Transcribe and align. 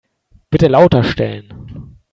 Bitte 0.49 0.67
lauter 0.67 1.03
stellen. 1.03 1.99